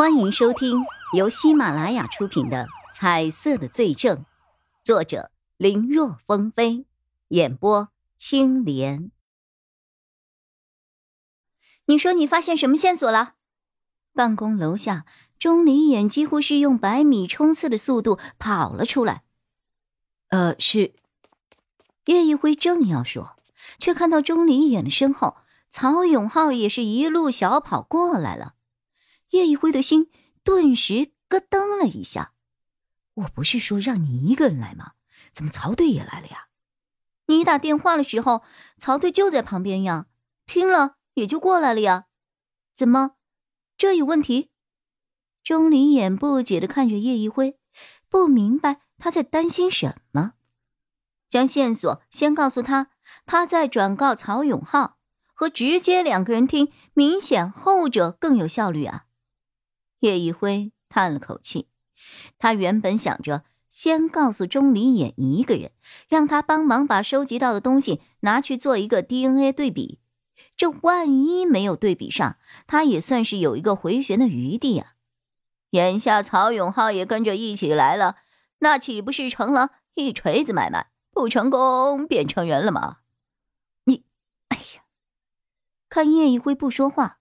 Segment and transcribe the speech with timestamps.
[0.00, 4.16] 欢迎收听由喜马拉雅出品的《彩色的罪证》，
[4.82, 6.86] 作者林若风飞，
[7.28, 9.10] 演播青莲。
[11.84, 13.34] 你说你发现什么线索了？
[14.14, 15.04] 办公楼下，
[15.38, 19.22] 钟离眼几乎是用百米冲刺的速度跑了出来。
[20.28, 20.94] 呃，是。
[22.06, 23.36] 叶一辉正要说，
[23.78, 25.36] 却看到钟离眼的身后，
[25.68, 28.54] 曹永浩也是一路小跑过来了。
[29.30, 30.10] 叶一辉的心
[30.44, 32.32] 顿时咯噔了一下。
[33.14, 34.92] 我不是说让你一个人来吗？
[35.32, 36.48] 怎么曹队也来了呀？
[37.26, 38.42] 你打电话的时候，
[38.78, 40.06] 曹队就在旁边呀，
[40.46, 42.06] 听了也就过来了呀。
[42.74, 43.12] 怎么，
[43.76, 44.50] 这有问题？
[45.44, 47.58] 钟离眼不解的看着叶一辉，
[48.08, 50.34] 不明白他在担心什么。
[51.28, 52.90] 将线索先告诉他，
[53.26, 54.98] 他再转告曹永浩，
[55.32, 59.06] 和直接两个人听，明显后者更有效率啊。
[60.00, 61.68] 叶一辉叹了口气，
[62.38, 65.70] 他原本想着先告诉钟离眼一个人，
[66.08, 70.00] 让他帮忙把收集到的东西拿去做一个 DNA 对比，
[70.56, 74.94] 这万一没有对比上，他也算是有一个回旋的余地啊。
[75.70, 78.16] 眼下曹永浩也跟着一起来了，
[78.58, 80.88] 那岂不是成了一锤子买卖？
[81.12, 82.98] 不成功便成仁了吗？
[83.84, 84.04] 你，
[84.48, 84.82] 哎呀！
[85.88, 87.19] 看叶一辉不说话。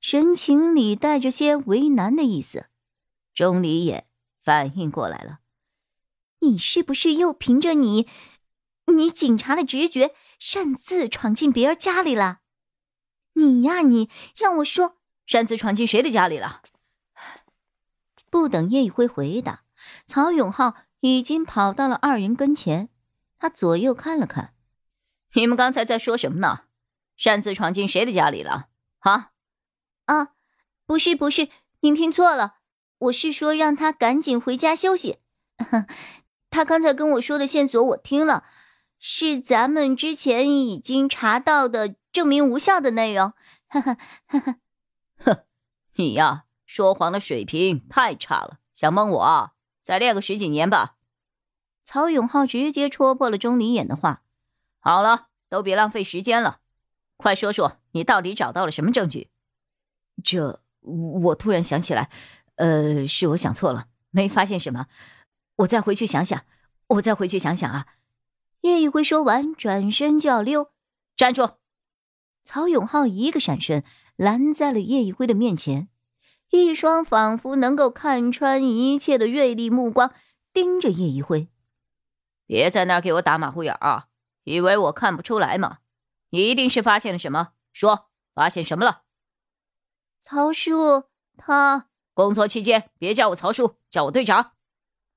[0.00, 2.66] 神情里带着些为难的意思，
[3.34, 4.06] 钟离也
[4.42, 5.40] 反应过来了。
[6.40, 8.08] 你是不是又凭着你，
[8.86, 12.40] 你警察的直觉擅自闯进别人家里了？
[13.34, 16.62] 你呀，你让我说，擅自闯进谁的家里了？
[18.30, 19.64] 不等叶一辉回答，
[20.06, 22.88] 曹永浩已经跑到了二人跟前。
[23.38, 24.54] 他左右看了看，
[25.34, 26.62] 你们刚才在说什么呢？
[27.16, 28.68] 擅自闯进谁的家里了？
[29.00, 29.32] 啊？
[30.08, 30.28] 啊，
[30.86, 32.56] 不是不是，您听错了，
[32.96, 35.18] 我是说让他赶紧回家休息。
[36.48, 38.44] 他刚才跟我说的线索我听了，
[38.98, 43.34] 是咱们之前已经查到的证明无效的内容。
[43.68, 44.56] 哈哈哈哈
[45.18, 45.44] 哼，
[45.96, 49.50] 你呀，说谎的水平太差了，想蒙我，
[49.82, 50.94] 再练个十几年吧。
[51.84, 54.22] 曹永浩直接戳破了钟离眼的话。
[54.80, 56.60] 好了，都别浪费时间了，
[57.18, 59.28] 快说说你到底找到了什么证据。
[60.24, 62.10] 这，我突然想起来，
[62.56, 64.86] 呃，是我想错了，没发现什么，
[65.56, 66.44] 我再回去想想，
[66.88, 67.86] 我再回去想想啊。
[68.62, 70.72] 叶一辉说完，转身就要溜，
[71.16, 71.50] 站住！
[72.44, 73.84] 曹永浩一个闪身，
[74.16, 75.88] 拦在了叶一辉的面前，
[76.50, 80.12] 一双仿佛能够看穿一切的锐利目光
[80.52, 81.48] 盯着叶一辉。
[82.46, 84.06] 别在那儿给我打马虎眼啊！
[84.44, 85.78] 以为我看不出来吗？
[86.30, 89.02] 一定是发现了什么，说，发现什么了？
[90.30, 91.04] 曹叔，
[91.38, 94.52] 他工作期间别叫我曹叔，叫我队长。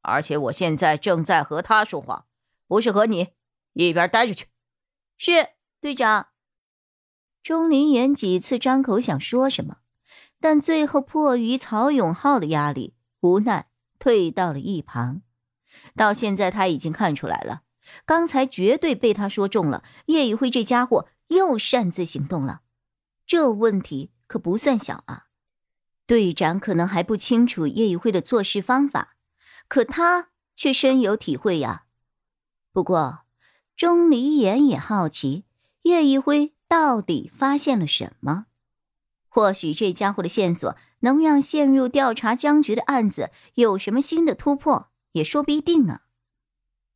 [0.00, 2.26] 而且我现在正在和他说话，
[2.68, 3.30] 不是和你。
[3.72, 4.46] 一边待着去。
[5.18, 5.48] 是
[5.80, 6.28] 队长。
[7.42, 9.78] 钟林岩几次张口想说什么，
[10.38, 13.66] 但最后迫于曹永浩的压力，无奈
[13.98, 15.22] 退到了一旁。
[15.96, 17.62] 到现在他已经看出来了，
[18.06, 19.82] 刚才绝对被他说中了。
[20.06, 22.60] 叶宇辉这家伙又擅自行动了，
[23.26, 24.12] 这问题。
[24.32, 25.26] 可不算小啊，
[26.06, 29.14] 队长可能还不清楚叶宇辉的做事方法，
[29.68, 31.84] 可他却深有体会呀。
[32.72, 33.24] 不过，
[33.76, 35.44] 钟离言也好奇
[35.82, 38.46] 叶宇辉到底发现了什么，
[39.28, 46.00] 或许这家伙的线索能让陷入调查僵局的案子有什么新的突破，也说不一定呢。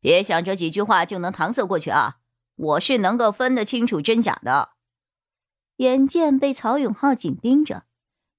[0.00, 2.20] 别想着几句话就能搪塞过去啊，
[2.56, 4.77] 我是能够分得清楚真假的。
[5.78, 7.84] 眼见被曹永浩紧盯着，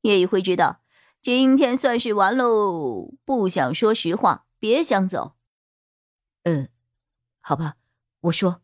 [0.02, 0.82] 叶一辉知道
[1.22, 3.14] 今天算是完喽。
[3.24, 5.36] 不想说实话，别想走。
[6.44, 6.70] 嗯，
[7.40, 7.76] 好吧，
[8.22, 8.62] 我说。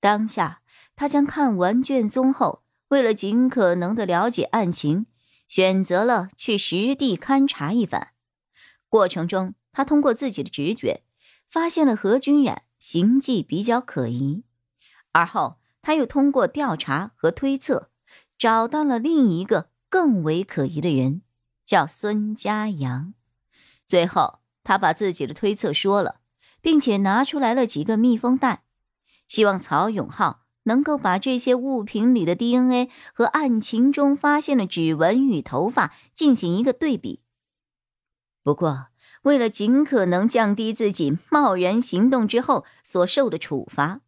[0.00, 0.60] 当下，
[0.94, 5.06] 他将看完卷宗后，为了尽可能的了解案情，
[5.48, 8.12] 选择了去实地勘察一番。
[8.88, 11.04] 过程中，他通过自己的直觉，
[11.48, 14.44] 发现了何君染行迹比较可疑，
[15.12, 15.61] 而后。
[15.82, 17.90] 他又通过调查和推测，
[18.38, 21.22] 找到了另一个更为可疑的人，
[21.66, 23.14] 叫孙家阳。
[23.84, 26.20] 最后，他把自己的推测说了，
[26.60, 28.62] 并且拿出来了几个密封袋，
[29.26, 37.20] 希望曹永浩能够把这些物品里的 DNA 和案情中发现的指纹与头发进行一个对比。
[38.44, 38.86] 不过，
[39.22, 44.00] 为了尽可能降低自己贸然行动之后所受的处罚。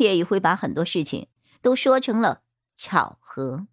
[0.00, 1.28] 叶宇辉把很多事情
[1.60, 2.42] 都说成了
[2.74, 3.66] 巧合，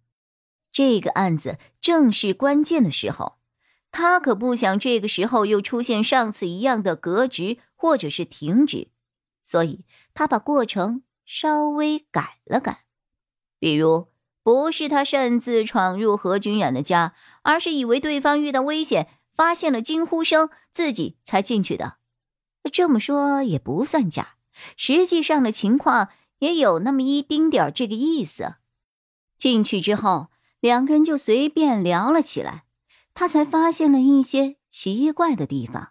[0.70, 3.38] 这个案子正是关键的时候，
[3.90, 8.88] 他可不想这个时候又出现上次一样的革职或者是停职，
[9.42, 12.84] 所以他把过程稍微改了改，
[13.58, 14.08] 比如
[14.42, 21.96] 不是他擅自闯入何君染的家，而是以为对方遇到危险，发现了惊呼声，自己才进去的。
[22.70, 24.36] 这么说也不算假，
[24.76, 26.08] 实际上的情况
[26.38, 28.56] 也有那么一丁点儿这个意思。
[29.36, 30.28] 进去之后，
[30.60, 32.64] 两个人就随便聊了起来。
[33.14, 35.88] 他才发现了一些奇怪的地方。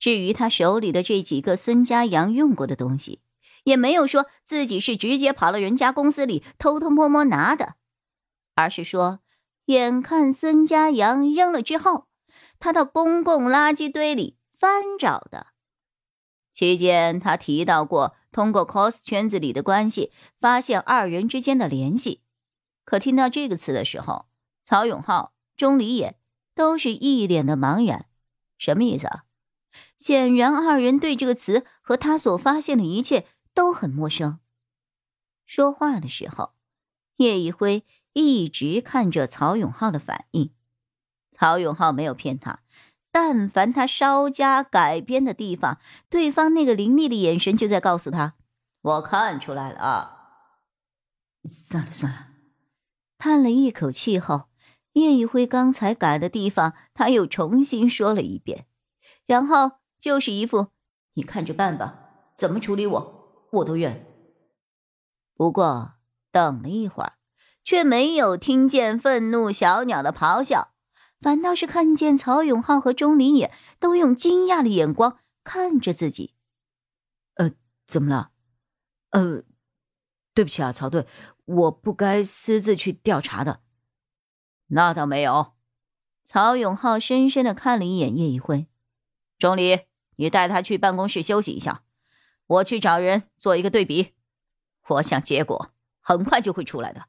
[0.00, 3.20] 至于他手里的这几个孙家阳用过的东西，
[3.62, 7.76] 也没有说自己是直接跑了人家公司里偷偷摸摸拿的，
[8.56, 9.20] 而是说，
[9.66, 12.08] 眼看孙家阳扔了之后，
[12.58, 15.51] 他到公共垃圾堆里翻找的。
[16.52, 22.20] 期间，他提到过通过 cos 圈子里的关系发现二人之间的联系。
[22.84, 24.26] 可听到这个词的时候，
[24.62, 26.16] 曹永浩、钟离也。
[26.54, 28.04] 都是一脸的茫然，
[28.58, 29.24] 什么意思啊？
[29.96, 34.38] 显然二人对这个词和他所发现的一切都很陌生。
[35.46, 36.52] 说话的时候，
[37.16, 40.52] 叶一辉一直看着曹永浩的反应。
[41.34, 42.60] 曹永浩没有骗他，
[43.12, 45.78] 但凡他稍加改编的地方，
[46.08, 48.34] 对方那个凌厉的眼神就在告诉他
[48.82, 50.18] ：“我看出来了啊。”
[51.46, 52.26] 算了算了，
[53.18, 54.48] 叹了一口气后。
[54.94, 58.66] 叶一辉刚才改的地方，他又重新说了一遍，
[59.24, 60.68] 然后就是一副
[61.16, 61.98] “你看着办吧，
[62.36, 64.04] 怎么处理我，我都认。”
[65.34, 65.94] 不过
[66.30, 67.14] 等了一会儿，
[67.64, 70.71] 却没有听见愤怒小鸟的咆哮，
[71.22, 76.34] 反倒是看见曹永浩和钟离也都用惊讶的眼光看着自己。
[77.34, 77.52] 呃，
[77.86, 78.32] 怎么了？
[79.10, 79.44] 呃，
[80.34, 81.06] 对不起啊，曹队，
[81.44, 83.62] 我不该私自去调查的。
[84.66, 85.52] 那倒没有，
[86.24, 88.66] 曹永浩深深的看了一眼叶一辉，
[89.38, 89.80] 钟离，
[90.16, 91.84] 你带他去办公室休息一下，
[92.46, 94.14] 我去找人做一个对比，
[94.88, 97.04] 我想结果很快就会出来的。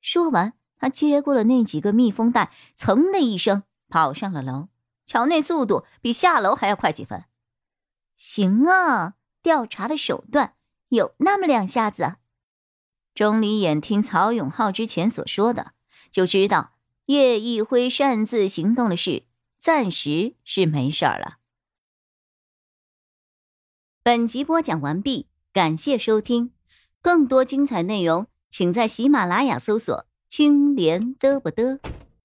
[0.00, 4.68] 说完，他接过了那几个密封袋，噌的一声跑上了楼，
[5.04, 7.24] 瞧那速度比下楼还要快几分。
[8.14, 10.54] 行啊，调查的手段
[10.88, 12.16] 有那么两下子。
[13.14, 15.72] 钟离眼听曹永浩之前所说的，
[16.10, 16.74] 就知道。
[17.06, 19.26] 叶一辉擅自行动的事，
[19.60, 21.36] 暂时是没事儿了。
[24.02, 26.50] 本集播讲完毕，感谢收听，
[27.00, 31.78] 更多精彩内容，请在喜马拉雅搜索“青莲嘚不嘚”。